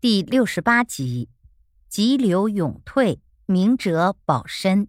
[0.00, 1.28] 第六十八集，
[1.90, 4.88] 急流勇退，明哲保身。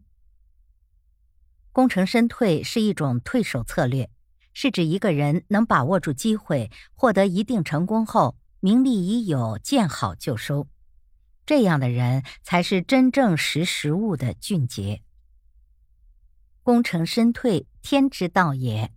[1.74, 4.10] 功成身退是一种退守策略，
[4.54, 10.70] 是指一个人能把握住机会，获得一定成功后，名利已有，见好就收。
[11.46, 15.02] 这样的人才是真正识时务的俊杰。
[16.64, 18.94] 功成身退，天之道也。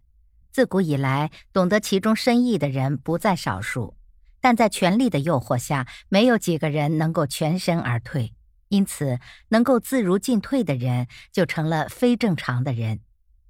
[0.53, 3.97] 自古以来，懂得其中深意的人不在少数。
[4.45, 8.35] 但在权力的诱惑下，没有几个人能够全身而退，
[8.69, 13.01] 因此能够自如进退的人就成了非正常的人。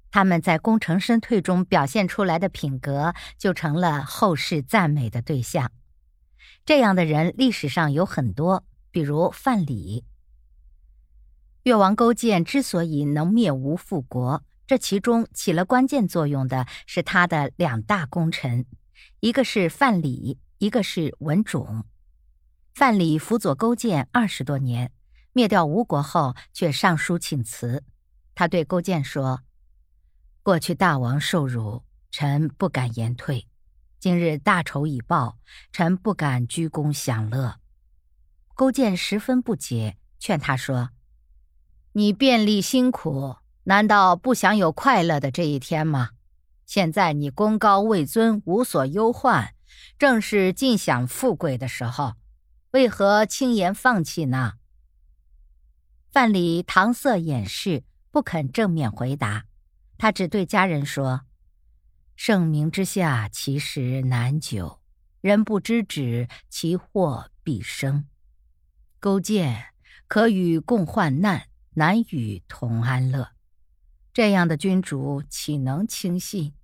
[0.09, 5.69] 他们在功成身退中表现出来的品格，就成了后世赞美的对象。
[6.63, 10.01] 这样的人历史上有很多，比如范蠡。
[11.63, 18.65] 越王勾践之所以能灭吴复国，这其中起了关键作用的是他的两大功臣，
[19.19, 20.37] 一个是范蠡。
[20.59, 21.83] 一个是文种，
[22.73, 24.89] 范蠡辅佐勾践二十多年，
[25.33, 27.83] 灭掉吴国后，却上书请辞。
[28.33, 29.41] 他对勾践说
[30.41, 33.47] ：“过去大王受辱，臣不敢言退；
[33.99, 35.37] 今日大仇已报，
[35.73, 37.59] 臣不敢居功享乐。”
[38.55, 40.91] 勾践十分不解，劝他说
[41.91, 43.35] ：“你便利辛苦，
[43.65, 46.11] 难道不想有快乐的这一天吗？
[46.65, 49.53] 现在你功高位尊，无所忧患。”
[49.97, 52.15] 正是尽享富贵的时候，
[52.71, 54.53] 为何轻言放弃呢？
[56.11, 59.45] 范蠡搪塞掩饰，不肯正面回答。
[59.97, 61.21] 他只对家人说
[62.15, 64.81] ：“盛名之下，其实难久；
[65.21, 68.07] 人不知止，其祸必生。
[68.99, 69.67] 勾践
[70.07, 73.34] 可与共患难，难与同安乐。
[74.15, 76.55] 这样的君主，岂能轻信？”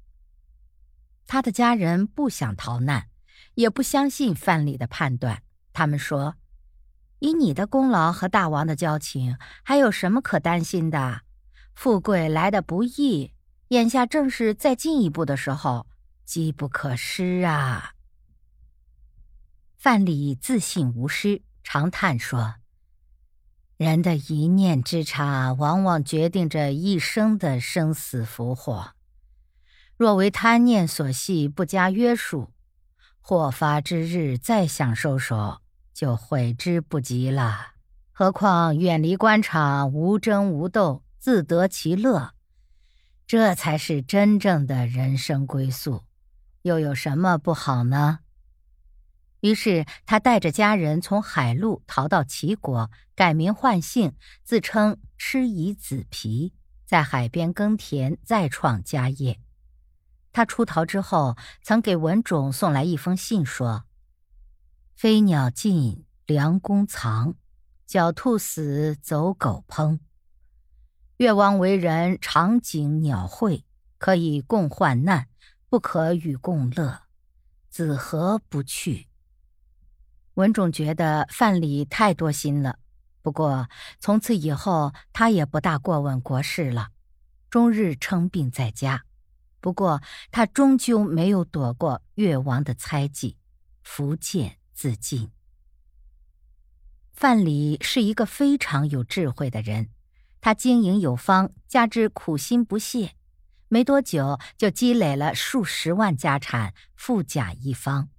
[1.28, 3.10] 他的家人不想逃难。
[3.56, 5.44] 也不相信范蠡的判断。
[5.74, 6.36] 他们说
[7.20, 11.24] ：“以你的功劳和大王的交情，还有什么可担心的？
[11.74, 13.34] 富贵来的不易，
[13.70, 15.86] 眼下正是再进一步的时候，
[16.24, 17.94] 机不可失啊！”
[19.78, 22.56] 范蠡自信无失，长叹说
[23.82, 28.92] ：“人的一念之差，往往决定着一生的生死福祸。
[29.98, 32.52] 若为贪念所系，不加约束。”
[33.20, 35.62] 祸发之日，再想收手
[35.96, 37.70] 就悔之不及了。
[38.12, 42.34] 何况远离官场，无争无斗，自得其乐，
[43.26, 46.04] 这才是真正的人生归宿。
[46.62, 48.20] 又有什么不好呢？
[49.42, 54.14] 于是他带着家人从海路逃到齐国，改名换姓，
[54.44, 56.54] 自称蚩夷子皮，
[56.86, 59.40] 在海边耕田，再创家业。
[60.32, 63.84] 他出逃之后，曾给文种送来一封信，说
[64.96, 67.34] ：“飞鸟尽，良弓藏；
[67.88, 70.00] 狡兔死，走狗烹。
[71.18, 73.66] 越王为人长景鸟喙，
[73.98, 75.28] 可以共患难，
[75.68, 77.02] 不可与共乐。
[77.70, 79.08] 子何不去？”
[80.42, 82.80] 文种觉得范蠡太多心了，
[83.22, 83.70] 不过
[84.00, 86.90] 从此以后，他也不大过问国事了，
[87.48, 89.06] 终日称病在家。
[89.60, 90.02] 不过，
[90.32, 93.38] 他终究没有躲过越王的猜忌，
[93.84, 95.30] 伏剑自尽。
[97.14, 99.90] 范蠡是一个非常有智慧的人，
[100.42, 103.14] 他经营有方，加之苦心不懈，
[103.68, 108.10] 没多久就积累了数十万家产，富甲一方。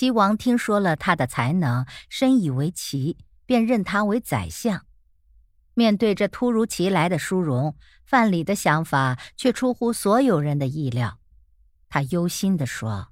[0.00, 4.86] 齐王听说了他的才能，深以为奇，便任他为宰相。
[5.74, 11.18] 面对这突如其来的殊荣，范蠡的想法却出乎所有人的意料。
[11.90, 13.08] 他忧心地说：“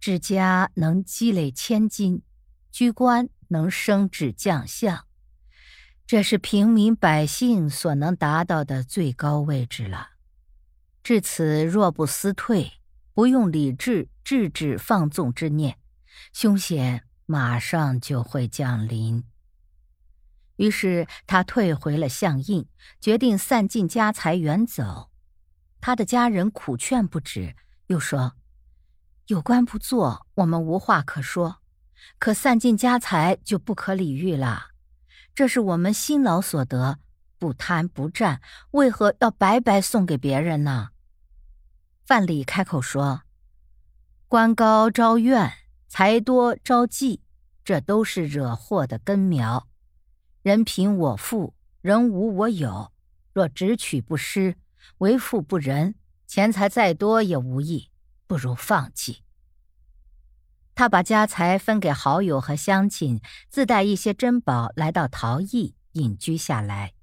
[0.00, 2.22] 治家能积累千金，
[2.70, 5.04] 居官能升至将相，
[6.06, 10.12] 这是平民百姓所能达到的最高位置了。
[11.02, 12.72] 至此，若不思退，
[13.14, 15.78] 不用理智制止放纵之念，
[16.32, 19.24] 凶险马上就会降临。”
[20.56, 22.68] 于是他退回了相印，
[23.00, 25.10] 决定散尽家财远走。
[25.80, 27.56] 他的家人苦劝不止，
[27.88, 28.34] 又说
[29.26, 31.56] ：“有官不做，我们无话可说；
[32.18, 34.68] 可散尽家财就不可理喻了。
[35.34, 36.98] 这是我们辛劳所得，
[37.38, 38.40] 不贪不占，
[38.72, 40.90] 为何要白白送给别人呢？”
[42.04, 43.22] 范蠡开口说
[44.28, 45.52] ：“官高招怨，
[45.88, 47.20] 财多招忌，
[47.64, 49.68] 这都是惹祸的根苗。”
[50.42, 52.92] 人贫我富，人无我有。
[53.32, 54.56] 若只取不施，
[54.98, 55.94] 为富不仁，
[56.26, 57.90] 钱财再多也无益，
[58.26, 59.22] 不如放弃。
[60.74, 66.94] 他把家财分给好友和乡亲，自带一些珍宝来到陶邑隐居下来。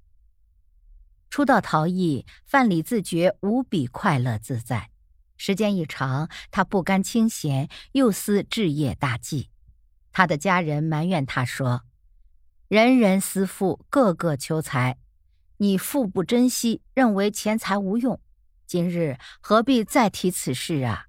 [1.30, 4.90] 初到陶艺，范蠡自觉无比快乐自在。
[5.36, 9.48] 时间一长，他不甘清闲，又思置业大计。
[10.12, 11.84] 他的家人埋怨他说
[12.68, 14.98] ：“人人思富，个个求财，
[15.58, 18.20] 你富不珍惜，认为钱财无用。
[18.66, 21.06] 今日何必再提此事啊？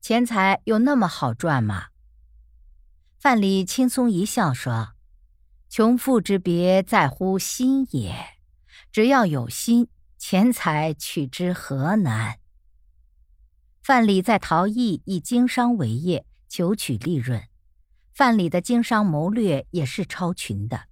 [0.00, 1.86] 钱财有那么好赚吗？”
[3.18, 4.92] 范蠡轻松一笑说
[5.70, 8.14] ：“穷富之别在乎心也。”
[8.92, 12.36] 只要有心，钱财取之何难？
[13.82, 17.42] 范蠡在陶艺以经商为业，求取利润。
[18.12, 20.88] 范蠡的经商谋略也是超群的，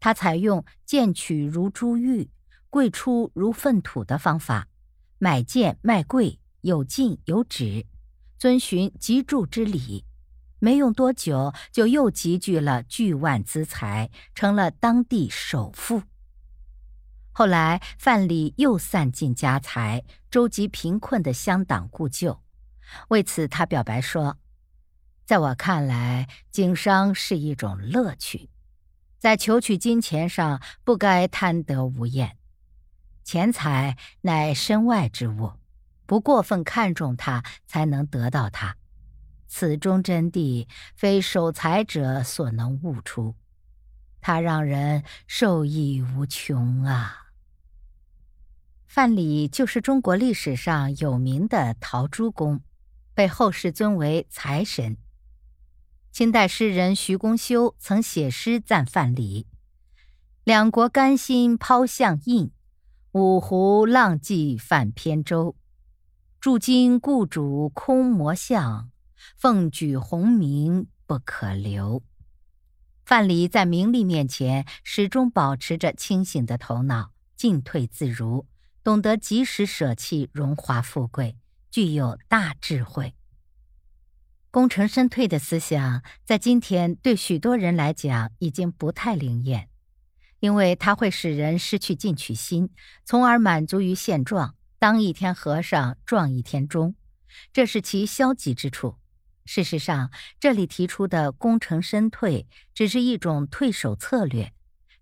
[0.00, 2.28] 他采用贱取如珠玉，
[2.68, 4.66] 贵出如粪土的方法，
[5.18, 7.86] 买贱卖贵，有进有止，
[8.38, 10.04] 遵循集注之理。
[10.58, 16.02] 没用多久，就又集聚了巨万资财，成了当地首富。
[17.32, 22.42] 后来，范蠡又散尽家财，周集贫困的乡党故旧。
[23.08, 24.38] 为此，他表白说
[25.24, 28.50] ：“在我看来，经商是一种乐趣，
[29.18, 32.36] 在求取金钱上不该贪得无厌。
[33.22, 35.52] 钱财乃身外之物，
[36.04, 38.76] 不过分看重它，才能得到它。
[39.46, 40.66] 此中真谛，
[40.96, 43.36] 非守财者所能悟出。
[44.20, 47.16] 它让人受益无穷啊！”
[48.86, 52.60] 范蠡就是中国历史上有名的陶朱公，
[53.14, 54.96] 被后世尊为财神。
[56.10, 59.46] 清代诗人徐公修曾写诗赞范蠡
[60.42, 62.50] ：“两国甘心抛向印，
[63.12, 65.54] 五湖浪迹泛扁舟。
[66.40, 68.90] 驻京故主空魔相，
[69.36, 72.02] 奉举鸿名不可留。”
[73.10, 78.46] 范蠡在名利面前始终保持着清醒的头脑，进退自如。
[78.84, 81.36] 懂得及时舍弃荣华富贵，
[81.72, 83.16] 具有大智慧。
[84.52, 89.68] 功成身退的思想，在今天对许多人来讲已经不太灵验，
[90.38, 92.70] 因为它会使人失去进取心，
[93.04, 96.94] 从而满足于现状，当一天和尚撞一天钟，
[97.52, 98.99] 这是其消极之处。
[99.44, 104.52] 事实上，这里提出的功成身退，只是一种退守策略，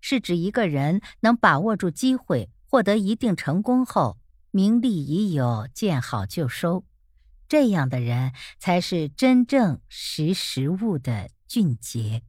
[0.00, 2.50] 是指一个人能把握住机会。
[2.70, 4.19] 获得一定成功后，
[4.50, 6.85] 名利已有，见好就收，
[7.49, 12.23] 这样的人才是真正识时务的俊杰。